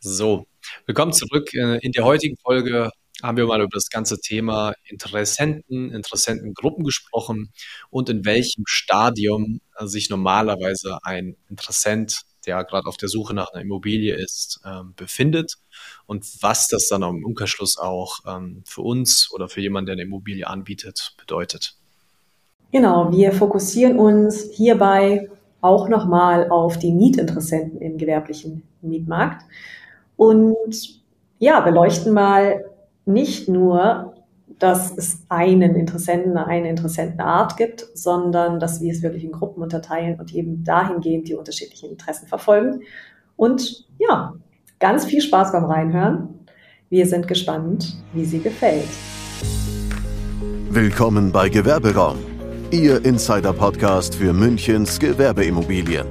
So, 0.00 0.46
willkommen 0.86 1.12
zurück. 1.12 1.52
Äh, 1.54 1.78
in 1.78 1.92
der 1.92 2.04
heutigen 2.04 2.36
Folge 2.36 2.90
haben 3.22 3.36
wir 3.36 3.46
mal 3.46 3.60
über 3.60 3.68
das 3.72 3.88
ganze 3.90 4.18
Thema 4.18 4.72
Interessenten, 4.84 5.92
Interessentengruppen 5.92 6.84
gesprochen 6.84 7.52
und 7.90 8.08
in 8.08 8.24
welchem 8.24 8.64
Stadium 8.66 9.60
äh, 9.76 9.86
sich 9.86 10.10
normalerweise 10.10 10.98
ein 11.02 11.36
Interessent, 11.48 12.22
der 12.46 12.64
gerade 12.64 12.86
auf 12.86 12.96
der 12.96 13.08
Suche 13.08 13.34
nach 13.34 13.52
einer 13.52 13.62
Immobilie 13.62 14.14
ist, 14.14 14.60
ähm, 14.64 14.94
befindet 14.96 15.54
und 16.06 16.24
was 16.40 16.68
das 16.68 16.88
dann 16.88 17.02
im 17.02 17.24
Umkehrschluss 17.24 17.76
auch 17.76 18.20
ähm, 18.26 18.62
für 18.66 18.82
uns 18.82 19.30
oder 19.32 19.48
für 19.48 19.60
jemanden, 19.60 19.86
der 19.86 19.92
eine 19.94 20.02
Immobilie 20.02 20.46
anbietet, 20.46 21.14
bedeutet. 21.18 21.74
Genau, 22.72 23.10
wir 23.12 23.32
fokussieren 23.32 23.98
uns 23.98 24.48
hierbei 24.52 25.28
auch 25.60 25.88
nochmal 25.88 26.48
auf 26.50 26.78
die 26.78 26.92
Mietinteressenten 26.92 27.80
im 27.80 27.98
gewerblichen 27.98 28.62
Mietmarkt 28.82 29.44
und 30.16 31.00
ja, 31.38 31.60
beleuchten 31.60 32.12
mal 32.12 32.64
nicht 33.06 33.48
nur, 33.48 34.14
dass 34.58 34.96
es 34.96 35.24
einen 35.30 35.74
Interessenten, 35.74 36.36
eine 36.36 36.68
Interessentenart 36.68 37.56
gibt, 37.56 37.86
sondern 37.94 38.60
dass 38.60 38.82
wir 38.82 38.92
es 38.92 39.02
wirklich 39.02 39.24
in 39.24 39.32
Gruppen 39.32 39.62
unterteilen 39.62 40.20
und 40.20 40.34
eben 40.34 40.64
dahingehend 40.64 41.28
die 41.28 41.34
unterschiedlichen 41.34 41.90
Interessen 41.90 42.28
verfolgen. 42.28 42.82
Und 43.36 43.86
ja, 43.98 44.34
ganz 44.78 45.06
viel 45.06 45.22
Spaß 45.22 45.52
beim 45.52 45.64
Reinhören. 45.64 46.28
Wir 46.90 47.06
sind 47.06 47.26
gespannt, 47.26 47.96
wie 48.12 48.26
sie 48.26 48.40
gefällt. 48.40 48.88
Willkommen 50.68 51.32
bei 51.32 51.48
Gewerberaum, 51.48 52.18
Ihr 52.72 53.04
Insider-Podcast 53.04 54.14
für 54.14 54.32
Münchens 54.32 55.00
Gewerbeimmobilien. 55.00 56.06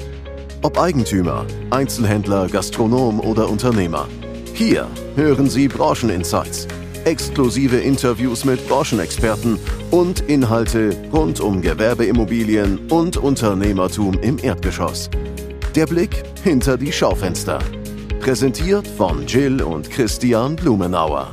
Ob 0.62 0.77
Eigentümer, 0.77 1.45
Einzelhändler, 1.70 2.50
Gastronom 2.50 3.22
oder 3.22 3.50
Unternehmer. 3.50 4.09
Hier 4.54 4.86
hören 5.16 5.50
Sie 5.50 5.70
Brancheninsights, 5.70 6.67
exklusive 7.06 7.78
Interviews 7.78 8.44
mit 8.44 8.67
Branchenexperten 8.67 9.58
und 9.89 10.19
Inhalte 10.28 10.97
rund 11.14 11.39
um 11.39 11.61
Gewerbeimmobilien 11.61 12.91
und 12.91 13.16
Unternehmertum 13.16 14.19
im 14.19 14.38
Erdgeschoss. 14.38 15.09
Der 15.75 15.86
Blick 15.86 16.23
hinter 16.44 16.75
die 16.78 16.91
Schaufenster. 16.91 17.59
Präsentiert 18.19 18.86
von 18.86 19.25
Jill 19.25 19.62
und 19.62 19.89
Christian 19.89 20.58
Blumenauer. 20.58 21.31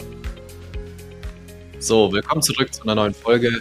So, 1.80 2.12
willkommen 2.12 2.42
zurück 2.42 2.72
zu 2.72 2.84
einer 2.84 2.94
neuen 2.94 3.14
Folge. 3.14 3.60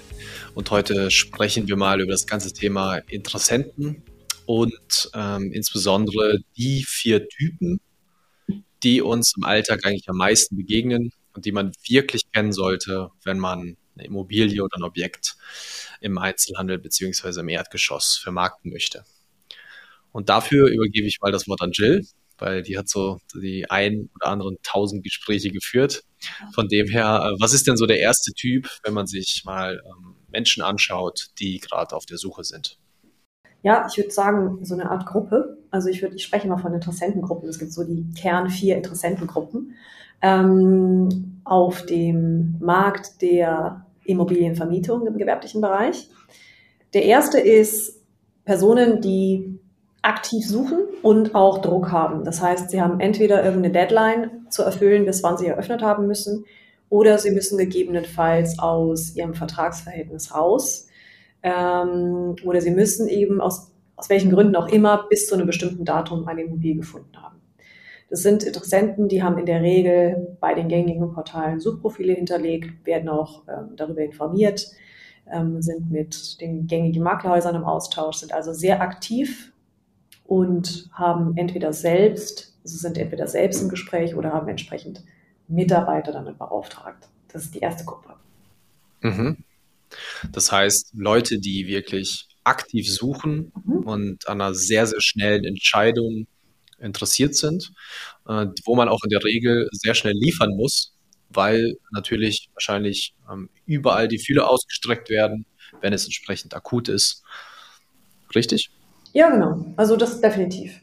Und 0.55 0.71
heute 0.71 1.11
sprechen 1.11 1.67
wir 1.67 1.75
mal 1.75 1.99
über 1.99 2.13
das 2.13 2.27
ganze 2.27 2.53
Thema 2.53 2.99
Interessenten 3.09 4.03
und 4.45 5.11
ähm, 5.13 5.51
insbesondere 5.51 6.39
die 6.55 6.85
vier 6.87 7.27
Typen, 7.27 7.81
die 8.81 9.01
uns 9.01 9.33
im 9.35 9.43
Alltag 9.43 9.85
eigentlich 9.85 10.07
am 10.07 10.15
meisten 10.15 10.55
begegnen 10.55 11.11
und 11.33 11.43
die 11.43 11.51
man 11.51 11.73
wirklich 11.89 12.31
kennen 12.31 12.53
sollte, 12.53 13.09
wenn 13.25 13.37
man 13.37 13.75
eine 13.95 14.07
Immobilie 14.07 14.63
oder 14.63 14.77
ein 14.77 14.83
Objekt 14.83 15.35
im 15.99 16.17
Einzelhandel 16.17 16.77
beziehungsweise 16.77 17.41
im 17.41 17.49
Erdgeschoss 17.49 18.17
vermarkten 18.17 18.71
möchte. 18.71 19.03
Und 20.13 20.29
dafür 20.29 20.69
übergebe 20.69 21.05
ich 21.05 21.19
mal 21.19 21.33
das 21.33 21.49
Wort 21.49 21.61
an 21.61 21.73
Jill, 21.73 22.07
weil 22.37 22.63
die 22.63 22.77
hat 22.77 22.89
so 22.89 23.19
die 23.33 23.69
ein 23.69 24.09
oder 24.15 24.31
anderen 24.31 24.57
tausend 24.63 25.03
Gespräche 25.03 25.49
geführt. 25.49 26.03
Von 26.53 26.67
dem 26.67 26.87
her, 26.87 27.21
äh, 27.23 27.41
was 27.41 27.53
ist 27.53 27.67
denn 27.67 27.77
so 27.77 27.85
der 27.85 27.99
erste 27.99 28.33
Typ, 28.33 28.67
wenn 28.83 28.93
man 28.93 29.07
sich 29.07 29.43
mal 29.45 29.81
ähm, 29.85 30.15
Menschen 30.31 30.63
anschaut, 30.63 31.27
die 31.39 31.59
gerade 31.59 31.95
auf 31.95 32.05
der 32.05 32.17
Suche 32.17 32.43
sind? 32.43 32.79
Ja, 33.61 33.87
ich 33.89 33.97
würde 33.97 34.11
sagen, 34.11 34.63
so 34.63 34.75
eine 34.75 34.91
Art 34.91 35.05
Gruppe. 35.07 35.57
Also 35.71 35.89
ich 35.89 36.01
würde, 36.01 36.15
ich 36.15 36.23
spreche 36.23 36.47
mal 36.47 36.57
von 36.57 36.73
Interessentengruppen. 36.73 37.49
Es 37.49 37.57
gibt 37.57 37.73
so 37.73 37.83
die 37.83 38.05
Kern 38.13 38.49
vier 38.49 38.75
Interessentengruppen 38.75 39.75
ähm, 40.21 41.41
auf 41.43 41.85
dem 41.85 42.57
Markt 42.59 43.21
der 43.21 43.85
Immobilienvermietung 44.03 45.07
im 45.07 45.17
gewerblichen 45.17 45.61
Bereich. 45.61 46.09
Der 46.93 47.05
erste 47.05 47.39
ist 47.39 48.03
Personen, 48.45 49.01
die 49.01 49.59
aktiv 50.05 50.47
suchen 50.47 50.79
und 51.01 51.33
auch 51.33 51.57
Druck 51.59 51.91
haben. 51.91 52.23
Das 52.23 52.41
heißt, 52.41 52.69
sie 52.69 52.81
haben 52.81 52.99
entweder 52.99 53.43
irgendeine 53.43 53.73
Deadline 53.73 54.45
zu 54.49 54.61
erfüllen, 54.61 55.05
bis 55.05 55.23
wann 55.23 55.37
sie 55.37 55.47
eröffnet 55.47 55.81
haben 55.81 56.07
müssen, 56.07 56.45
oder 56.89 57.17
sie 57.17 57.31
müssen 57.31 57.57
gegebenenfalls 57.57 58.59
aus 58.59 59.15
ihrem 59.15 59.33
Vertragsverhältnis 59.33 60.33
raus 60.33 60.87
ähm, 61.41 62.35
oder 62.43 62.61
sie 62.61 62.71
müssen 62.71 63.07
eben 63.07 63.41
aus, 63.41 63.71
aus 63.95 64.09
welchen 64.09 64.31
Gründen 64.31 64.55
auch 64.55 64.67
immer 64.67 65.07
bis 65.09 65.27
zu 65.27 65.35
einem 65.35 65.47
bestimmten 65.47 65.83
Datum 65.83 66.27
eine 66.27 66.43
Immobilie 66.43 66.75
gefunden 66.75 67.17
haben. 67.21 67.41
Das 68.09 68.21
sind 68.21 68.43
Interessenten, 68.43 69.07
die 69.07 69.23
haben 69.23 69.39
in 69.39 69.47
der 69.47 69.63
Regel 69.63 70.37
bei 70.39 70.53
den 70.53 70.67
gängigen 70.67 71.11
Portalen 71.11 71.59
Suchprofile 71.59 72.13
hinterlegt, 72.13 72.85
werden 72.85 73.09
auch 73.09 73.41
ähm, 73.47 73.75
darüber 73.75 74.01
informiert, 74.01 74.67
ähm, 75.33 75.63
sind 75.63 75.91
mit 75.91 76.39
den 76.39 76.67
gängigen 76.67 77.01
Maklerhäusern 77.01 77.55
im 77.55 77.63
Austausch, 77.63 78.17
sind 78.17 78.31
also 78.31 78.53
sehr 78.53 78.81
aktiv 78.81 79.51
und 80.25 80.89
haben 80.91 81.37
entweder 81.37 81.73
selbst, 81.73 82.53
also 82.63 82.77
sind 82.77 82.97
entweder 82.97 83.27
selbst 83.27 83.61
im 83.61 83.69
Gespräch 83.69 84.15
oder 84.15 84.33
haben 84.33 84.47
entsprechend 84.47 85.03
Mitarbeiter 85.47 86.11
damit 86.11 86.37
beauftragt. 86.37 87.07
Das 87.31 87.43
ist 87.43 87.55
die 87.55 87.59
erste 87.59 87.85
Gruppe. 87.85 88.13
Mhm. 89.01 89.37
Das 90.31 90.51
heißt, 90.51 90.91
Leute, 90.95 91.39
die 91.39 91.67
wirklich 91.67 92.27
aktiv 92.43 92.91
suchen 92.91 93.51
mhm. 93.65 93.77
und 93.83 94.27
an 94.27 94.41
einer 94.41 94.53
sehr, 94.53 94.87
sehr 94.87 95.01
schnellen 95.01 95.45
Entscheidung 95.45 96.27
interessiert 96.79 97.35
sind, 97.35 97.71
äh, 98.27 98.47
wo 98.65 98.75
man 98.75 98.89
auch 98.89 99.03
in 99.03 99.09
der 99.09 99.23
Regel 99.23 99.69
sehr 99.71 99.93
schnell 99.93 100.13
liefern 100.13 100.55
muss, 100.55 100.93
weil 101.29 101.77
natürlich 101.91 102.49
wahrscheinlich 102.53 103.13
ähm, 103.31 103.49
überall 103.65 104.07
die 104.07 104.19
Fühler 104.19 104.49
ausgestreckt 104.49 105.09
werden, 105.09 105.45
wenn 105.81 105.93
es 105.93 106.05
entsprechend 106.05 106.53
akut 106.55 106.89
ist. 106.89 107.23
Richtig? 108.33 108.71
Ja, 109.15 109.29
genau. 109.29 109.65
Also 109.77 109.95
das 109.95 110.19
definitiv. 110.19 110.81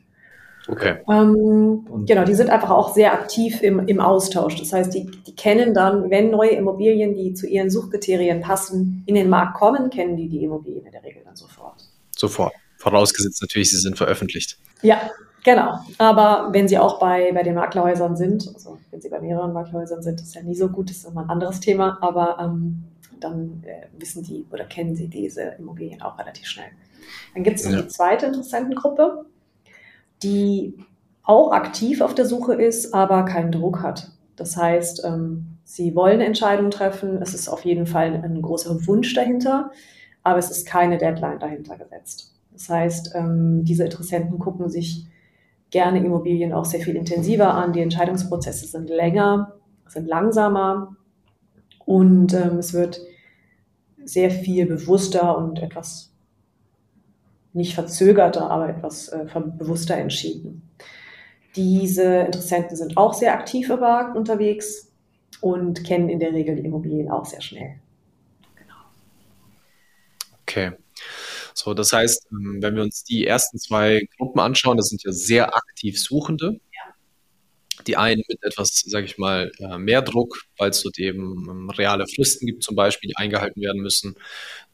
Okay. 0.66 1.00
Ähm, 1.10 1.84
genau, 2.06 2.25
die 2.25 2.34
sind 2.34 2.48
einfach 2.48 2.70
auch 2.70 2.94
sehr 2.94 3.12
aktiv 3.12 3.62
im, 3.62 3.87
im 3.87 4.00
Austausch. 4.00 4.56
Das 4.56 4.72
heißt, 4.72 4.94
die, 4.94 5.04
die 5.04 5.37
kennen 5.37 5.75
dann, 5.75 6.09
wenn 6.09 6.31
neue 6.31 6.53
Immobilien, 6.53 7.15
die 7.15 7.34
zu 7.34 7.47
ihren 7.47 7.69
Suchkriterien 7.69 8.41
passen, 8.41 9.03
in 9.06 9.16
den 9.16 9.28
Markt 9.28 9.59
kommen, 9.59 9.91
kennen 9.91 10.16
die 10.16 10.31
die 10.31 10.44
Immobilien 10.44 10.87
in 10.87 10.92
der 10.92 11.03
Regel 11.03 11.22
dann 11.26 11.37
sofort. 11.37 11.84
Sofort. 12.16 12.54
Vorausgesetzt 12.78 13.42
natürlich, 13.42 13.71
sie 13.71 13.76
sind 13.76 13.98
veröffentlicht. 13.98 14.56
Ja, 14.81 15.10
genau. 15.44 15.81
Aber 15.98 16.48
wenn 16.53 16.69
sie 16.69 16.78
auch 16.78 16.98
bei, 16.98 17.32
bei 17.32 17.42
den 17.42 17.54
Maklerhäusern 17.54 18.16
sind, 18.16 18.50
also 18.54 18.78
wenn 18.91 19.03
sie 19.03 19.10
bei 19.10 19.21
mehreren 19.21 19.53
Maklerhäusern 19.53 20.03
sind, 20.03 20.22
ist 20.22 20.34
ja 20.34 20.42
nie 20.42 20.54
so 20.54 20.69
gut, 20.69 20.88
das 20.88 20.98
ist 20.98 21.04
immer 21.04 21.25
ein 21.25 21.31
anderes 21.31 21.60
Thema, 21.60 21.98
aber 22.00 22.38
ähm, 22.41 22.84
dann 23.21 23.62
äh, 23.66 23.88
wissen 24.00 24.22
die 24.22 24.47
oder 24.50 24.65
kennen 24.65 24.97
sie 24.97 25.09
diese 25.09 25.42
Immobilien 25.59 26.00
auch 26.00 26.19
relativ 26.19 26.47
schnell. 26.47 26.71
Dann 27.34 27.42
gibt 27.44 27.58
es 27.58 27.64
noch 27.64 27.72
ja. 27.72 27.82
die 27.82 27.88
zweite 27.88 28.26
Interessentengruppe 28.26 29.26
die 30.22 30.76
auch 31.24 31.52
aktiv 31.52 32.00
auf 32.00 32.14
der 32.14 32.26
Suche 32.26 32.54
ist, 32.54 32.94
aber 32.94 33.24
keinen 33.24 33.52
Druck 33.52 33.82
hat. 33.82 34.10
Das 34.36 34.56
heißt, 34.56 35.04
ähm, 35.04 35.58
sie 35.64 35.94
wollen 35.94 36.14
eine 36.14 36.26
Entscheidung 36.26 36.70
treffen. 36.70 37.20
Es 37.22 37.34
ist 37.34 37.48
auf 37.48 37.64
jeden 37.64 37.86
Fall 37.86 38.20
ein 38.24 38.42
großer 38.42 38.86
Wunsch 38.86 39.14
dahinter, 39.14 39.70
aber 40.22 40.38
es 40.38 40.50
ist 40.50 40.66
keine 40.66 40.98
Deadline 40.98 41.38
dahinter 41.38 41.76
gesetzt. 41.76 42.34
Das 42.52 42.68
heißt, 42.68 43.14
ähm, 43.14 43.64
diese 43.64 43.84
Interessenten 43.84 44.38
gucken 44.38 44.68
sich 44.68 45.06
gerne 45.70 46.04
Immobilien 46.04 46.52
auch 46.52 46.64
sehr 46.64 46.80
viel 46.80 46.96
intensiver 46.96 47.54
an. 47.54 47.72
Die 47.72 47.80
Entscheidungsprozesse 47.80 48.66
sind 48.66 48.91
länger, 48.91 49.54
sind 49.86 50.06
langsamer 50.06 50.96
und 51.84 52.34
ähm, 52.34 52.58
es 52.58 52.74
wird 52.74 53.00
sehr 54.04 54.30
viel 54.30 54.66
bewusster 54.66 55.36
und 55.38 55.60
etwas 55.60 56.11
nicht 57.52 57.74
verzögerter, 57.74 58.50
aber 58.50 58.68
etwas 58.68 59.08
äh, 59.08 59.26
bewusster 59.58 59.96
entschieden. 59.96 60.70
Diese 61.56 62.20
Interessenten 62.20 62.76
sind 62.76 62.97
auch 62.97 63.12
sehr 63.12 63.34
aktiv 63.34 63.68
im 63.68 63.80
Markt 63.80 64.16
unterwegs 64.16 64.91
und 65.41 65.84
kennen 65.84 66.09
in 66.09 66.18
der 66.18 66.32
Regel 66.32 66.56
die 66.56 66.65
Immobilien 66.65 67.10
auch 67.10 67.27
sehr 67.27 67.42
schnell. 67.42 67.74
Genau. 68.56 68.74
Okay. 70.42 70.72
So, 71.54 71.74
das 71.74 71.92
heißt, 71.92 72.28
ähm, 72.30 72.59
wenn 72.60 72.74
wir 72.74 72.82
uns 72.82 73.04
die 73.04 73.27
ersten 73.27 73.59
zwei 73.59 74.09
Gruppen 74.16 74.41
anschauen, 74.41 74.78
das 74.78 74.88
sind 74.88 75.03
ja 75.04 75.12
sehr 75.12 75.54
aktiv 75.54 76.00
Suchende. 76.00 76.60
Die 77.86 77.96
einen 77.96 78.22
mit 78.28 78.42
etwas, 78.42 78.82
sage 78.86 79.06
ich 79.06 79.18
mal, 79.18 79.50
mehr 79.78 80.02
Druck, 80.02 80.42
weil 80.58 80.70
es 80.70 80.82
dort 80.82 80.98
eben 80.98 81.46
ähm, 81.48 81.70
reale 81.70 82.06
Fristen 82.06 82.46
gibt, 82.46 82.62
zum 82.62 82.76
Beispiel, 82.76 83.08
die 83.08 83.16
eingehalten 83.16 83.60
werden 83.60 83.82
müssen. 83.82 84.16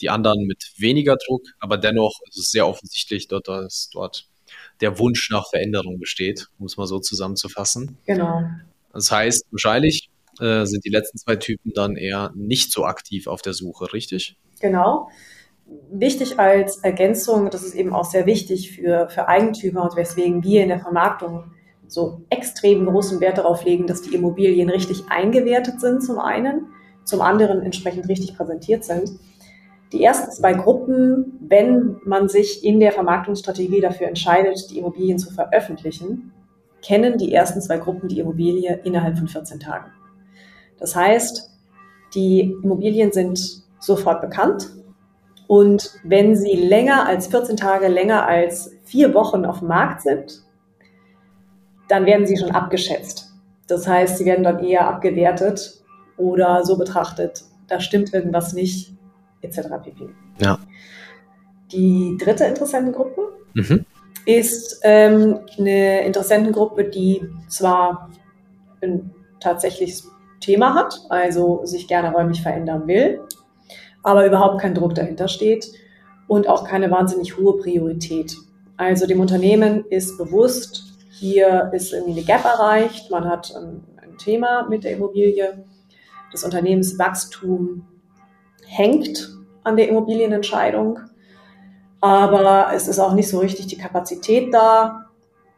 Die 0.00 0.10
anderen 0.10 0.46
mit 0.46 0.72
weniger 0.76 1.16
Druck, 1.16 1.42
aber 1.58 1.78
dennoch 1.78 2.20
ist 2.28 2.38
es 2.38 2.50
sehr 2.50 2.66
offensichtlich, 2.66 3.28
dort, 3.28 3.48
dass 3.48 3.90
dort 3.92 4.28
der 4.80 4.98
Wunsch 4.98 5.30
nach 5.30 5.48
Veränderung 5.50 5.98
besteht, 5.98 6.48
um 6.58 6.66
es 6.66 6.76
mal 6.76 6.86
so 6.86 6.98
zusammenzufassen. 6.98 7.98
Genau. 8.06 8.42
Das 8.92 9.10
heißt, 9.10 9.46
wahrscheinlich 9.50 10.10
äh, 10.40 10.64
sind 10.64 10.84
die 10.84 10.90
letzten 10.90 11.18
zwei 11.18 11.36
Typen 11.36 11.72
dann 11.74 11.96
eher 11.96 12.32
nicht 12.34 12.72
so 12.72 12.84
aktiv 12.84 13.26
auf 13.26 13.42
der 13.42 13.54
Suche, 13.54 13.92
richtig? 13.92 14.36
Genau. 14.60 15.10
Wichtig 15.90 16.38
als 16.38 16.78
Ergänzung, 16.78 17.50
das 17.50 17.62
ist 17.62 17.74
eben 17.74 17.92
auch 17.92 18.04
sehr 18.04 18.24
wichtig 18.24 18.72
für, 18.72 19.08
für 19.10 19.28
Eigentümer 19.28 19.82
und 19.82 19.96
weswegen 19.96 20.42
wir 20.42 20.62
in 20.62 20.68
der 20.68 20.80
Vermarktung 20.80 21.52
so 21.88 22.22
extrem 22.30 22.86
großen 22.86 23.20
Wert 23.20 23.38
darauf 23.38 23.64
legen, 23.64 23.86
dass 23.86 24.02
die 24.02 24.14
Immobilien 24.14 24.68
richtig 24.68 25.04
eingewertet 25.08 25.80
sind 25.80 26.02
zum 26.02 26.18
einen, 26.18 26.66
zum 27.04 27.20
anderen 27.20 27.62
entsprechend 27.62 28.08
richtig 28.08 28.36
präsentiert 28.36 28.84
sind. 28.84 29.10
Die 29.92 30.04
ersten 30.04 30.30
zwei 30.30 30.52
Gruppen, 30.52 31.38
wenn 31.40 31.96
man 32.04 32.28
sich 32.28 32.62
in 32.62 32.78
der 32.78 32.92
Vermarktungsstrategie 32.92 33.80
dafür 33.80 34.06
entscheidet, 34.08 34.70
die 34.70 34.78
Immobilien 34.78 35.18
zu 35.18 35.32
veröffentlichen, 35.32 36.32
kennen 36.82 37.16
die 37.16 37.32
ersten 37.32 37.60
zwei 37.62 37.78
Gruppen 37.78 38.08
die 38.08 38.20
Immobilie 38.20 38.80
innerhalb 38.84 39.18
von 39.18 39.28
14 39.28 39.58
Tagen. 39.58 39.90
Das 40.78 40.94
heißt, 40.94 41.50
die 42.14 42.54
Immobilien 42.62 43.12
sind 43.12 43.62
sofort 43.80 44.20
bekannt 44.20 44.70
und 45.46 45.98
wenn 46.04 46.36
sie 46.36 46.54
länger 46.54 47.06
als 47.06 47.28
14 47.28 47.56
Tage, 47.56 47.88
länger 47.88 48.26
als 48.26 48.76
vier 48.84 49.14
Wochen 49.14 49.46
auf 49.46 49.60
dem 49.60 49.68
Markt 49.68 50.02
sind, 50.02 50.42
dann 51.88 52.06
werden 52.06 52.26
sie 52.26 52.36
schon 52.36 52.50
abgeschätzt. 52.50 53.32
Das 53.66 53.86
heißt, 53.86 54.18
sie 54.18 54.24
werden 54.24 54.44
dann 54.44 54.64
eher 54.64 54.88
abgewertet 54.88 55.82
oder 56.16 56.64
so 56.64 56.76
betrachtet, 56.76 57.44
da 57.68 57.80
stimmt 57.80 58.12
irgendwas 58.12 58.52
nicht, 58.52 58.92
etc. 59.42 59.60
pp. 59.82 60.08
Ja. 60.38 60.58
Die 61.70 62.16
dritte 62.18 62.44
Interessentengruppe 62.44 63.20
mhm. 63.54 63.84
ist 64.24 64.80
ähm, 64.82 65.40
eine 65.58 66.04
Interessentengruppe, 66.04 66.84
die 66.84 67.28
zwar 67.48 68.10
ein 68.82 69.10
tatsächliches 69.40 70.10
Thema 70.40 70.74
hat, 70.74 71.00
also 71.10 71.60
sich 71.64 71.88
gerne 71.88 72.12
räumlich 72.12 72.42
verändern 72.42 72.86
will, 72.86 73.20
aber 74.02 74.26
überhaupt 74.26 74.60
kein 74.60 74.74
Druck 74.74 74.94
dahinter 74.94 75.28
steht 75.28 75.70
und 76.26 76.48
auch 76.48 76.64
keine 76.64 76.90
wahnsinnig 76.90 77.36
hohe 77.36 77.58
Priorität. 77.58 78.34
Also 78.76 79.06
dem 79.06 79.20
Unternehmen 79.20 79.84
ist 79.90 80.16
bewusst, 80.16 80.87
hier 81.18 81.70
ist 81.72 81.92
irgendwie 81.92 82.12
eine 82.12 82.22
Gap 82.22 82.44
erreicht, 82.44 83.10
man 83.10 83.28
hat 83.28 83.54
ein, 83.54 83.84
ein 84.02 84.16
Thema 84.18 84.66
mit 84.68 84.84
der 84.84 84.92
Immobilie, 84.92 85.64
das 86.32 86.44
Unternehmenswachstum 86.44 87.86
hängt 88.66 89.36
an 89.64 89.76
der 89.76 89.88
Immobilienentscheidung, 89.88 91.00
aber 92.00 92.68
es 92.74 92.88
ist 92.88 92.98
auch 92.98 93.14
nicht 93.14 93.28
so 93.28 93.38
richtig 93.38 93.66
die 93.66 93.78
Kapazität 93.78 94.52
da 94.52 95.06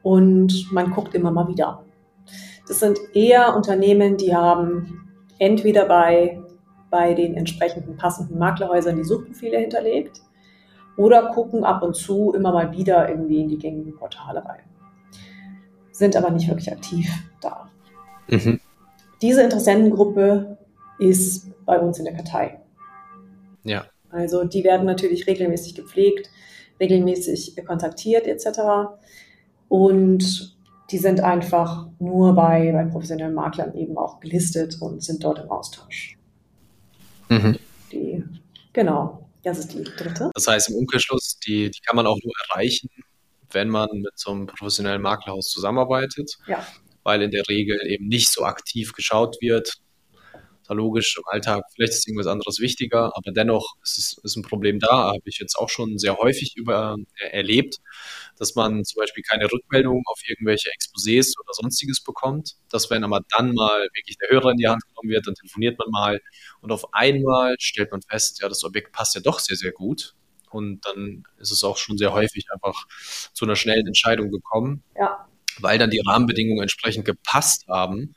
und 0.02 0.68
man 0.72 0.90
guckt 0.90 1.14
immer 1.14 1.30
mal 1.30 1.48
wieder. 1.48 1.84
Das 2.66 2.80
sind 2.80 2.98
eher 3.14 3.56
Unternehmen, 3.56 4.16
die 4.16 4.34
haben 4.34 5.10
entweder 5.38 5.86
bei 5.86 6.40
bei 6.90 7.14
den 7.14 7.34
entsprechenden 7.34 7.96
passenden 7.96 8.38
Maklerhäusern 8.38 8.96
die 8.96 9.04
Suchprofile 9.04 9.58
hinterlegt 9.58 10.20
oder 10.96 11.28
gucken 11.28 11.64
ab 11.64 11.82
und 11.82 11.94
zu 11.94 12.32
immer 12.34 12.52
mal 12.52 12.72
wieder 12.72 13.08
irgendwie 13.08 13.40
in 13.40 13.48
die 13.48 13.58
gängigen 13.58 13.96
Portale 13.96 14.44
rein. 14.44 14.62
Sind 16.00 16.16
aber 16.16 16.30
nicht 16.30 16.48
wirklich 16.48 16.72
aktiv 16.72 17.10
da. 17.42 17.68
Mhm. 18.28 18.58
Diese 19.20 19.42
Interessentengruppe 19.42 20.56
ist 20.98 21.50
bei 21.66 21.78
uns 21.78 21.98
in 21.98 22.06
der 22.06 22.14
Kartei. 22.14 22.58
Ja. 23.64 23.84
Also 24.08 24.44
die 24.44 24.64
werden 24.64 24.86
natürlich 24.86 25.26
regelmäßig 25.26 25.74
gepflegt, 25.74 26.30
regelmäßig 26.80 27.54
kontaktiert 27.66 28.26
etc. 28.26 28.60
Und 29.68 30.56
die 30.90 30.96
sind 30.96 31.20
einfach 31.20 31.86
nur 31.98 32.34
bei, 32.34 32.72
bei 32.72 32.84
professionellen 32.86 33.34
Maklern 33.34 33.74
eben 33.76 33.98
auch 33.98 34.20
gelistet 34.20 34.80
und 34.80 35.02
sind 35.02 35.22
dort 35.22 35.40
im 35.40 35.50
Austausch. 35.50 36.16
Mhm. 37.28 37.58
Die, 37.92 38.24
genau, 38.72 39.28
das 39.42 39.58
ist 39.58 39.74
die 39.74 39.84
dritte. 39.84 40.30
Das 40.32 40.48
heißt 40.48 40.70
im 40.70 40.76
Umkehrschluss, 40.76 41.38
die, 41.46 41.70
die 41.70 41.80
kann 41.80 41.96
man 41.96 42.06
auch 42.06 42.16
nur 42.24 42.32
erreichen, 42.48 42.88
wenn 43.52 43.68
man 43.68 43.88
mit 43.92 44.18
so 44.18 44.30
einem 44.30 44.46
professionellen 44.46 45.02
Maklerhaus 45.02 45.48
zusammenarbeitet. 45.50 46.36
Ja. 46.46 46.66
Weil 47.02 47.22
in 47.22 47.30
der 47.30 47.48
Regel 47.48 47.80
eben 47.86 48.08
nicht 48.08 48.30
so 48.30 48.44
aktiv 48.44 48.92
geschaut 48.92 49.36
wird, 49.40 49.80
logisch 50.74 51.16
im 51.16 51.24
Alltag, 51.26 51.64
vielleicht 51.74 51.92
ist 51.92 52.06
irgendwas 52.06 52.26
anderes 52.26 52.60
wichtiger, 52.60 53.12
aber 53.16 53.32
dennoch 53.32 53.74
ist 53.82 53.98
es 53.98 54.18
ist 54.22 54.36
ein 54.36 54.42
Problem 54.42 54.78
da, 54.78 55.08
habe 55.08 55.22
ich 55.24 55.38
jetzt 55.38 55.56
auch 55.56 55.68
schon 55.68 55.98
sehr 55.98 56.16
häufig 56.16 56.52
über, 56.56 56.96
äh, 57.16 57.28
erlebt, 57.30 57.76
dass 58.38 58.54
man 58.54 58.84
zum 58.84 59.00
Beispiel 59.00 59.22
keine 59.22 59.50
Rückmeldung 59.50 60.02
auf 60.06 60.20
irgendwelche 60.26 60.70
Exposés 60.70 61.34
oder 61.40 61.52
sonstiges 61.52 62.02
bekommt, 62.02 62.54
dass 62.70 62.90
wenn 62.90 63.04
aber 63.04 63.20
dann 63.36 63.54
mal 63.54 63.88
wirklich 63.94 64.16
der 64.18 64.30
Hörer 64.30 64.52
in 64.52 64.58
die 64.58 64.68
Hand 64.68 64.82
genommen 64.86 65.10
wird, 65.10 65.26
dann 65.26 65.34
telefoniert 65.34 65.78
man 65.78 65.90
mal 65.90 66.20
und 66.60 66.72
auf 66.72 66.92
einmal 66.94 67.56
stellt 67.58 67.90
man 67.90 68.02
fest, 68.02 68.40
ja, 68.40 68.48
das 68.48 68.64
Objekt 68.64 68.92
passt 68.92 69.14
ja 69.14 69.20
doch 69.20 69.38
sehr, 69.40 69.56
sehr 69.56 69.72
gut. 69.72 70.14
Und 70.50 70.84
dann 70.86 71.24
ist 71.38 71.50
es 71.50 71.64
auch 71.64 71.76
schon 71.76 71.96
sehr 71.96 72.12
häufig 72.12 72.46
einfach 72.52 72.86
zu 73.32 73.44
einer 73.44 73.56
schnellen 73.56 73.86
Entscheidung 73.86 74.30
gekommen, 74.30 74.82
ja. 74.98 75.26
weil 75.60 75.78
dann 75.78 75.90
die 75.90 76.02
Rahmenbedingungen 76.04 76.62
entsprechend 76.62 77.04
gepasst 77.04 77.66
haben 77.68 78.14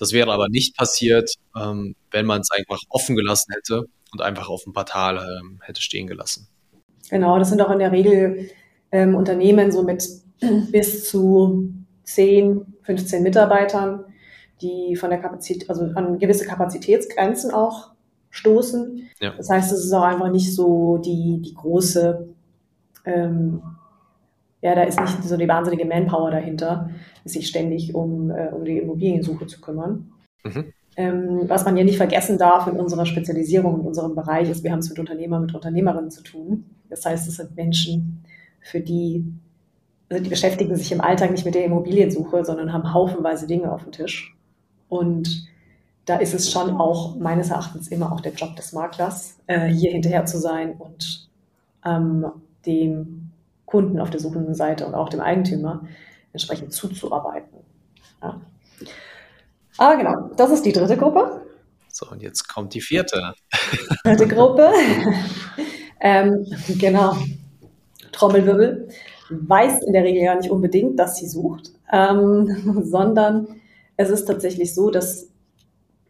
das 0.00 0.12
wäre 0.12 0.32
aber 0.32 0.48
nicht 0.48 0.76
passiert, 0.76 1.30
ähm, 1.54 1.94
wenn 2.10 2.24
man 2.24 2.40
es 2.40 2.50
einfach 2.50 2.80
offen 2.88 3.16
gelassen 3.16 3.52
hätte 3.54 3.84
und 4.12 4.22
einfach 4.22 4.48
auf 4.48 4.64
dem 4.64 4.72
Portal 4.72 5.18
ähm, 5.18 5.60
hätte 5.62 5.82
stehen 5.82 6.06
gelassen. 6.06 6.48
Genau, 7.10 7.38
das 7.38 7.50
sind 7.50 7.60
auch 7.60 7.70
in 7.70 7.78
der 7.78 7.92
Regel 7.92 8.48
ähm, 8.92 9.14
Unternehmen 9.14 9.70
so 9.70 9.82
mit 9.82 10.02
bis 10.72 11.10
zu 11.10 11.74
10, 12.04 12.78
15 12.82 13.22
Mitarbeitern, 13.22 14.06
die 14.62 14.96
von 14.96 15.10
der 15.10 15.20
Kapazität, 15.20 15.68
also 15.68 15.82
an 15.94 16.18
gewisse 16.18 16.46
Kapazitätsgrenzen 16.46 17.50
auch 17.50 17.90
stoßen. 18.30 19.08
Ja. 19.20 19.34
Das 19.36 19.50
heißt, 19.50 19.72
es 19.72 19.84
ist 19.84 19.92
auch 19.92 20.02
einfach 20.02 20.30
nicht 20.30 20.54
so 20.54 20.98
die, 20.98 21.40
die 21.42 21.54
große 21.54 22.28
ähm, 23.04 23.62
ja, 24.62 24.74
da 24.74 24.82
ist 24.82 25.00
nicht 25.00 25.24
so 25.24 25.36
die 25.36 25.48
wahnsinnige 25.48 25.86
Manpower 25.86 26.30
dahinter, 26.30 26.90
sich 27.24 27.48
ständig 27.48 27.94
um, 27.94 28.30
äh, 28.30 28.48
um 28.48 28.64
die 28.64 28.78
Immobiliensuche 28.78 29.46
zu 29.46 29.60
kümmern. 29.60 30.12
Mhm. 30.44 30.72
Ähm, 30.96 31.40
was 31.46 31.64
man 31.64 31.76
ja 31.76 31.84
nicht 31.84 31.96
vergessen 31.96 32.36
darf 32.36 32.66
in 32.66 32.78
unserer 32.78 33.06
Spezialisierung, 33.06 33.80
in 33.80 33.86
unserem 33.86 34.14
Bereich, 34.14 34.50
ist, 34.50 34.62
wir 34.62 34.72
haben 34.72 34.80
es 34.80 34.90
mit 34.90 34.98
Unternehmern, 34.98 35.42
mit 35.42 35.54
Unternehmerinnen 35.54 36.10
zu 36.10 36.22
tun. 36.22 36.64
Das 36.90 37.06
heißt, 37.06 37.28
es 37.28 37.36
sind 37.36 37.56
Menschen, 37.56 38.22
für 38.60 38.80
die, 38.80 39.24
also 40.10 40.22
die 40.22 40.28
beschäftigen 40.28 40.76
sich 40.76 40.92
im 40.92 41.00
Alltag 41.00 41.30
nicht 41.30 41.46
mit 41.46 41.54
der 41.54 41.64
Immobiliensuche, 41.64 42.44
sondern 42.44 42.72
haben 42.72 42.92
haufenweise 42.92 43.46
Dinge 43.46 43.72
auf 43.72 43.84
dem 43.84 43.92
Tisch. 43.92 44.36
Und 44.88 45.48
da 46.04 46.16
ist 46.16 46.34
es 46.34 46.50
schon 46.50 46.80
auch 46.80 47.16
meines 47.16 47.50
Erachtens 47.50 47.88
immer 47.88 48.12
auch 48.12 48.20
der 48.20 48.32
Job 48.32 48.56
des 48.56 48.72
Maklers, 48.72 49.36
äh, 49.46 49.68
hier 49.68 49.92
hinterher 49.92 50.26
zu 50.26 50.38
sein 50.38 50.74
und 50.78 51.28
ähm, 51.84 52.26
dem 52.66 53.30
Kunden 53.66 54.00
auf 54.00 54.10
der 54.10 54.20
suchenden 54.20 54.54
Seite 54.54 54.86
und 54.86 54.94
auch 54.94 55.08
dem 55.08 55.20
Eigentümer 55.20 55.82
entsprechend 56.32 56.72
zuzuarbeiten. 56.72 57.58
Ja. 58.22 58.40
Aber 59.78 59.96
genau, 59.96 60.30
das 60.36 60.50
ist 60.50 60.64
die 60.64 60.72
dritte 60.72 60.96
Gruppe. 60.96 61.42
So, 61.88 62.06
und 62.10 62.22
jetzt 62.22 62.48
kommt 62.48 62.74
die 62.74 62.80
vierte. 62.80 63.34
Dritte 64.04 64.28
Gruppe. 64.28 64.70
ähm, 66.00 66.46
genau. 66.78 67.16
Trommelwirbel. 68.12 68.88
Weiß 69.30 69.82
in 69.86 69.92
der 69.92 70.04
Regel 70.04 70.24
gar 70.24 70.36
nicht 70.36 70.50
unbedingt, 70.50 70.98
dass 70.98 71.16
sie 71.16 71.28
sucht, 71.28 71.70
ähm, 71.92 72.84
sondern 72.90 73.60
es 73.96 74.10
ist 74.10 74.24
tatsächlich 74.24 74.74
so, 74.74 74.90
dass 74.90 75.28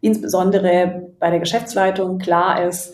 insbesondere 0.01 1.09
bei 1.19 1.29
der 1.29 1.39
Geschäftsleitung 1.39 2.17
klar 2.17 2.65
ist, 2.65 2.93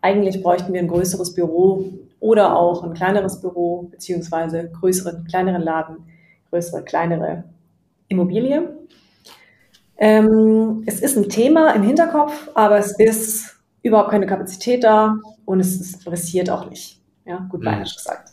eigentlich 0.00 0.42
bräuchten 0.42 0.72
wir 0.72 0.80
ein 0.80 0.88
größeres 0.88 1.34
Büro, 1.34 1.84
oder 2.22 2.56
auch 2.56 2.84
ein 2.84 2.94
kleineres 2.94 3.40
Büro 3.40 3.88
beziehungsweise 3.90 4.70
größeren, 4.70 5.24
kleineren 5.24 5.60
Laden, 5.60 5.96
größere, 6.50 6.84
kleinere 6.84 7.42
Immobilie. 8.06 8.76
Ähm, 9.98 10.84
es 10.86 11.00
ist 11.00 11.16
ein 11.16 11.28
Thema 11.28 11.72
im 11.74 11.82
Hinterkopf, 11.82 12.48
aber 12.54 12.78
es 12.78 12.96
ist 12.96 13.56
überhaupt 13.82 14.10
keine 14.10 14.26
Kapazität 14.26 14.84
da 14.84 15.16
und 15.44 15.58
es 15.58 15.80
ist 15.80 16.04
pressiert 16.04 16.48
auch 16.48 16.70
nicht. 16.70 17.00
Ja, 17.26 17.44
gut 17.50 17.64
bayerisch 17.64 17.94
mhm. 17.94 17.96
gesagt. 17.96 18.32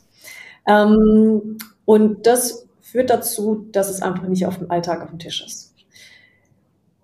Ähm, 0.67 1.57
und 1.85 2.27
das 2.27 2.67
führt 2.81 3.09
dazu, 3.09 3.65
dass 3.71 3.89
es 3.89 4.03
einfach 4.03 4.27
nicht 4.27 4.45
auf 4.45 4.59
dem 4.59 4.69
Alltag 4.69 5.01
auf 5.01 5.09
dem 5.09 5.17
Tisch 5.17 5.43
ist. 5.43 5.73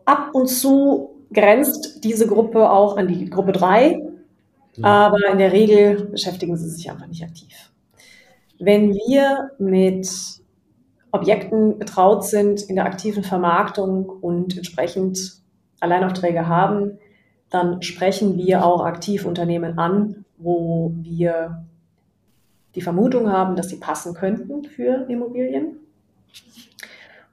Ab 0.05 0.29
und 0.33 0.47
zu 0.47 1.15
grenzt 1.33 2.03
diese 2.03 2.27
Gruppe 2.27 2.69
auch 2.69 2.97
an 2.97 3.07
die 3.07 3.29
Gruppe 3.29 3.51
3, 3.51 4.01
aber 4.81 5.17
in 5.31 5.37
der 5.37 5.51
Regel 5.51 6.05
beschäftigen 6.05 6.57
sie 6.57 6.69
sich 6.69 6.89
einfach 6.89 7.07
nicht 7.07 7.23
aktiv. 7.23 7.71
Wenn 8.59 8.93
wir 8.93 9.51
mit 9.57 10.07
Objekten 11.11 11.79
betraut 11.79 12.25
sind 12.25 12.61
in 12.63 12.75
der 12.75 12.85
aktiven 12.85 13.23
Vermarktung 13.23 14.09
und 14.09 14.55
entsprechend 14.57 15.41
Alleinaufträge 15.79 16.47
haben, 16.47 16.97
dann 17.49 17.81
sprechen 17.81 18.37
wir 18.37 18.65
auch 18.65 18.83
aktiv 18.83 19.25
Unternehmen 19.25 19.77
an, 19.79 20.25
wo 20.37 20.91
wir 20.95 21.65
die 22.75 22.81
Vermutung 22.81 23.31
haben, 23.31 23.55
dass 23.55 23.69
sie 23.69 23.77
passen 23.77 24.13
könnten 24.13 24.65
für 24.65 25.05
Immobilien. 25.09 25.77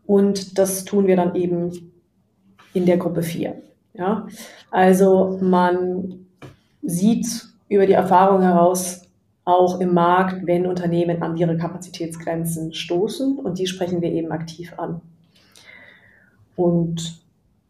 Und 0.06 0.58
das 0.58 0.84
tun 0.84 1.06
wir 1.06 1.16
dann 1.16 1.34
eben 1.34 1.91
in 2.74 2.86
der 2.86 2.96
Gruppe 2.96 3.22
4. 3.22 3.62
Ja? 3.94 4.26
Also 4.70 5.38
man 5.40 6.26
sieht 6.82 7.46
über 7.68 7.86
die 7.86 7.92
Erfahrung 7.92 8.42
heraus 8.42 9.02
auch 9.44 9.80
im 9.80 9.94
Markt, 9.94 10.46
wenn 10.46 10.66
Unternehmen 10.66 11.22
an 11.22 11.36
ihre 11.36 11.56
Kapazitätsgrenzen 11.56 12.74
stoßen 12.74 13.38
und 13.38 13.58
die 13.58 13.66
sprechen 13.66 14.00
wir 14.00 14.12
eben 14.12 14.30
aktiv 14.30 14.74
an. 14.78 15.00
Und 16.54 17.22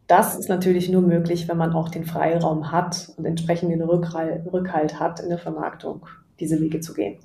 das 0.07 0.35
ist 0.35 0.49
natürlich 0.49 0.89
nur 0.89 1.01
möglich, 1.01 1.47
wenn 1.47 1.57
man 1.57 1.73
auch 1.73 1.89
den 1.89 2.05
Freiraum 2.05 2.71
hat 2.71 3.11
und 3.17 3.25
entsprechend 3.25 3.71
den 3.71 3.81
Rückhalt 3.81 4.99
hat 4.99 5.19
in 5.19 5.29
der 5.29 5.39
Vermarktung, 5.39 6.05
diese 6.39 6.59
Wege 6.59 6.79
zu 6.81 6.93
gehen. 6.93 7.17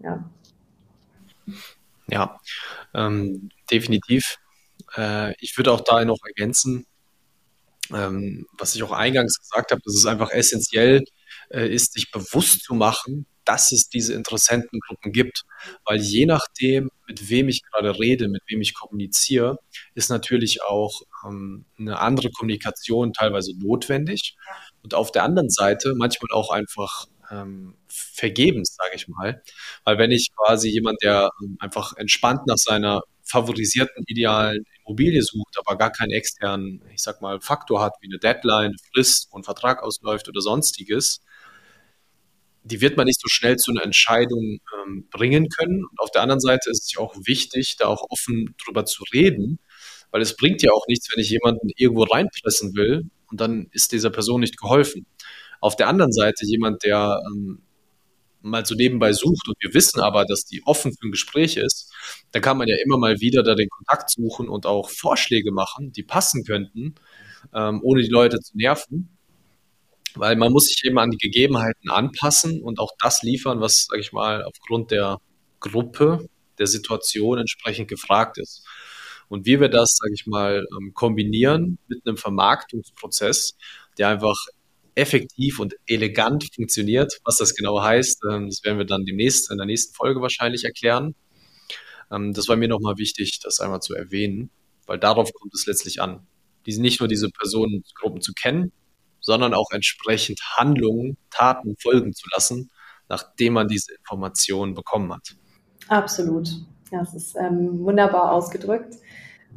Ja, 0.00 0.24
ja 2.08 2.40
ähm, 2.94 3.50
definitiv. 3.70 4.38
Äh, 4.96 5.34
ich 5.38 5.56
würde 5.56 5.72
auch 5.72 5.82
da 5.82 6.04
noch 6.04 6.18
ergänzen, 6.26 6.86
ähm, 7.92 8.46
was 8.56 8.74
ich 8.74 8.82
auch 8.82 8.92
eingangs 8.92 9.38
gesagt 9.38 9.70
habe, 9.70 9.80
dass 9.84 9.94
es 9.94 10.06
einfach 10.06 10.30
essentiell 10.30 11.04
äh, 11.50 11.68
ist, 11.68 11.92
sich 11.92 12.10
bewusst 12.10 12.62
zu 12.62 12.74
machen, 12.74 13.26
dass 13.44 13.72
es 13.72 13.88
diese 13.88 14.14
Interessentengruppen 14.14 15.12
gibt. 15.12 15.44
Weil 15.84 16.00
je 16.00 16.26
nachdem, 16.26 16.90
mit 17.06 17.28
wem 17.28 17.48
ich 17.48 17.62
gerade 17.62 17.98
rede, 17.98 18.28
mit 18.28 18.42
wem 18.46 18.60
ich 18.60 18.74
kommuniziere, 18.74 19.58
ist 19.94 20.08
natürlich 20.08 20.62
auch 20.62 21.02
ähm, 21.26 21.66
eine 21.78 21.98
andere 21.98 22.30
Kommunikation 22.30 23.12
teilweise 23.12 23.52
notwendig. 23.58 24.36
Und 24.82 24.94
auf 24.94 25.12
der 25.12 25.24
anderen 25.24 25.50
Seite 25.50 25.94
manchmal 25.94 26.32
auch 26.32 26.50
einfach 26.50 27.06
ähm, 27.30 27.74
vergebens, 27.88 28.76
sage 28.76 28.96
ich 28.96 29.08
mal. 29.08 29.42
Weil 29.84 29.98
wenn 29.98 30.10
ich 30.10 30.30
quasi 30.36 30.68
jemand, 30.68 31.02
der 31.02 31.30
ähm, 31.42 31.56
einfach 31.60 31.94
entspannt 31.96 32.46
nach 32.46 32.58
seiner 32.58 33.02
favorisierten 33.24 34.04
idealen 34.06 34.64
Immobilie 34.84 35.22
sucht, 35.22 35.56
aber 35.58 35.76
gar 35.76 35.90
keinen 35.90 36.10
externen, 36.10 36.82
ich 36.92 37.02
sag 37.02 37.20
mal, 37.20 37.40
Faktor 37.40 37.82
hat, 37.82 37.94
wie 38.00 38.08
eine 38.08 38.18
Deadline, 38.18 38.74
Frist, 38.92 39.28
wo 39.30 39.38
ein 39.38 39.44
Vertrag 39.44 39.82
ausläuft 39.82 40.28
oder 40.28 40.40
sonstiges, 40.40 41.20
die 42.64 42.80
wird 42.80 42.96
man 42.96 43.06
nicht 43.06 43.20
so 43.20 43.28
schnell 43.28 43.56
zu 43.56 43.70
einer 43.70 43.84
Entscheidung 43.84 44.58
ähm, 44.82 45.06
bringen 45.10 45.48
können. 45.48 45.84
Und 45.84 46.00
auf 46.00 46.10
der 46.10 46.22
anderen 46.22 46.40
Seite 46.40 46.70
ist 46.70 46.84
es 46.84 46.92
ja 46.94 47.00
auch 47.00 47.14
wichtig, 47.24 47.76
da 47.78 47.86
auch 47.86 48.06
offen 48.08 48.54
drüber 48.64 48.86
zu 48.86 49.04
reden, 49.12 49.58
weil 50.10 50.22
es 50.22 50.36
bringt 50.36 50.62
ja 50.62 50.70
auch 50.72 50.86
nichts, 50.88 51.08
wenn 51.14 51.22
ich 51.22 51.30
jemanden 51.30 51.68
irgendwo 51.76 52.04
reinpressen 52.04 52.74
will 52.74 53.10
und 53.30 53.40
dann 53.40 53.68
ist 53.72 53.92
dieser 53.92 54.10
Person 54.10 54.40
nicht 54.40 54.58
geholfen. 54.58 55.06
Auf 55.60 55.76
der 55.76 55.88
anderen 55.88 56.12
Seite 56.12 56.46
jemand, 56.46 56.84
der 56.84 57.20
ähm, 57.26 57.63
mal 58.44 58.64
so 58.64 58.74
nebenbei 58.74 59.12
sucht 59.12 59.48
und 59.48 59.56
wir 59.60 59.74
wissen 59.74 60.00
aber, 60.00 60.24
dass 60.24 60.44
die 60.44 60.62
offen 60.64 60.92
für 60.92 61.08
ein 61.08 61.10
Gespräch 61.10 61.56
ist, 61.56 61.92
dann 62.32 62.42
kann 62.42 62.58
man 62.58 62.68
ja 62.68 62.76
immer 62.84 62.98
mal 62.98 63.20
wieder 63.20 63.42
da 63.42 63.54
den 63.54 63.68
Kontakt 63.68 64.10
suchen 64.10 64.48
und 64.48 64.66
auch 64.66 64.90
Vorschläge 64.90 65.50
machen, 65.50 65.92
die 65.92 66.02
passen 66.02 66.44
könnten, 66.44 66.94
ähm, 67.54 67.80
ohne 67.82 68.02
die 68.02 68.10
Leute 68.10 68.38
zu 68.40 68.56
nerven. 68.56 69.08
Weil 70.16 70.36
man 70.36 70.52
muss 70.52 70.66
sich 70.66 70.80
eben 70.84 70.98
an 70.98 71.10
die 71.10 71.18
Gegebenheiten 71.18 71.90
anpassen 71.90 72.62
und 72.62 72.78
auch 72.78 72.92
das 73.00 73.22
liefern, 73.22 73.60
was, 73.60 73.86
sage 73.88 74.00
ich 74.00 74.12
mal, 74.12 74.44
aufgrund 74.44 74.92
der 74.92 75.18
Gruppe, 75.58 76.28
der 76.58 76.68
Situation 76.68 77.38
entsprechend 77.38 77.88
gefragt 77.88 78.38
ist. 78.38 78.64
Und 79.28 79.46
wie 79.46 79.58
wir 79.58 79.68
das, 79.68 79.96
sage 79.96 80.12
ich 80.14 80.26
mal, 80.26 80.66
ähm, 80.78 80.92
kombinieren 80.94 81.78
mit 81.88 82.06
einem 82.06 82.16
Vermarktungsprozess, 82.16 83.56
der 83.98 84.08
einfach 84.08 84.36
effektiv 84.94 85.58
und 85.60 85.74
elegant 85.86 86.48
funktioniert. 86.54 87.20
Was 87.24 87.36
das 87.36 87.54
genau 87.54 87.82
heißt, 87.82 88.22
ähm, 88.30 88.48
das 88.48 88.62
werden 88.64 88.78
wir 88.78 88.86
dann 88.86 89.04
demnächst 89.04 89.50
in 89.50 89.58
der 89.58 89.66
nächsten 89.66 89.94
Folge 89.94 90.20
wahrscheinlich 90.20 90.64
erklären. 90.64 91.14
Ähm, 92.10 92.32
das 92.32 92.48
war 92.48 92.56
mir 92.56 92.68
nochmal 92.68 92.96
wichtig, 92.98 93.40
das 93.42 93.60
einmal 93.60 93.80
zu 93.80 93.94
erwähnen, 93.94 94.50
weil 94.86 94.98
darauf 94.98 95.32
kommt 95.32 95.54
es 95.54 95.66
letztlich 95.66 96.00
an. 96.00 96.26
Die 96.66 96.78
nicht 96.78 97.00
nur 97.00 97.08
diese 97.08 97.28
Personengruppen 97.28 98.22
zu 98.22 98.32
kennen, 98.32 98.72
sondern 99.20 99.52
auch 99.54 99.70
entsprechend 99.72 100.40
Handlungen, 100.56 101.16
Taten 101.30 101.76
folgen 101.78 102.12
zu 102.14 102.26
lassen, 102.32 102.70
nachdem 103.08 103.54
man 103.54 103.68
diese 103.68 103.94
Informationen 103.94 104.74
bekommen 104.74 105.12
hat. 105.12 105.36
Absolut. 105.88 106.48
Das 106.90 107.14
ist 107.14 107.34
ähm, 107.36 107.84
wunderbar 107.84 108.32
ausgedrückt 108.32 108.96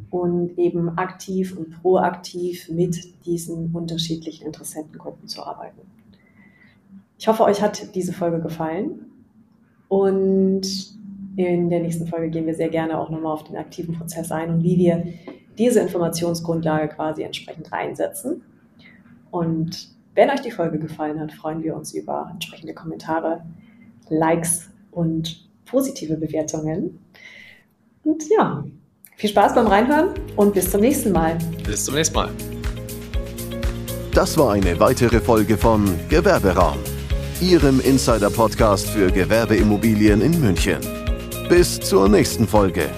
und 0.09 0.57
eben 0.57 0.97
aktiv 0.97 1.57
und 1.57 1.81
proaktiv 1.81 2.69
mit 2.69 3.25
diesen 3.25 3.71
unterschiedlichen 3.73 4.45
Interessentengruppen 4.45 5.27
zu 5.27 5.43
arbeiten. 5.43 5.81
Ich 7.17 7.27
hoffe, 7.27 7.43
euch 7.43 7.61
hat 7.61 7.95
diese 7.95 8.13
Folge 8.13 8.39
gefallen 8.39 9.05
und 9.87 10.95
in 11.35 11.69
der 11.69 11.81
nächsten 11.81 12.07
Folge 12.07 12.29
gehen 12.29 12.45
wir 12.45 12.55
sehr 12.55 12.69
gerne 12.69 12.97
auch 12.97 13.09
nochmal 13.09 13.33
auf 13.33 13.43
den 13.43 13.57
aktiven 13.57 13.95
Prozess 13.95 14.31
ein 14.31 14.49
und 14.49 14.63
wie 14.63 14.77
wir 14.77 15.05
diese 15.57 15.79
Informationsgrundlage 15.79 16.89
quasi 16.89 17.23
entsprechend 17.23 17.71
reinsetzen. 17.71 18.43
Und 19.31 19.89
wenn 20.15 20.29
euch 20.29 20.41
die 20.41 20.51
Folge 20.51 20.79
gefallen 20.79 21.19
hat, 21.19 21.31
freuen 21.31 21.63
wir 21.63 21.75
uns 21.75 21.93
über 21.93 22.29
entsprechende 22.31 22.73
Kommentare, 22.73 23.45
Likes 24.09 24.69
und 24.91 25.47
positive 25.65 26.17
Bewertungen. 26.17 26.99
Und 28.03 28.23
ja, 28.29 28.63
viel 29.17 29.31
Spaß 29.31 29.55
beim 29.55 29.67
Reinhören 29.67 30.09
und 30.35 30.53
bis 30.53 30.69
zum 30.69 30.81
nächsten 30.81 31.11
Mal. 31.11 31.37
Bis 31.65 31.85
zum 31.85 31.95
nächsten 31.95 32.15
Mal. 32.15 32.29
Das 34.13 34.37
war 34.37 34.53
eine 34.53 34.79
weitere 34.79 35.19
Folge 35.19 35.57
von 35.57 35.85
Gewerberaum, 36.07 36.77
Ihrem 37.41 37.79
Insider-Podcast 37.79 38.87
für 38.89 39.11
Gewerbeimmobilien 39.11 40.21
in 40.21 40.39
München. 40.39 40.79
Bis 41.49 41.79
zur 41.79 42.07
nächsten 42.09 42.47
Folge. 42.47 42.89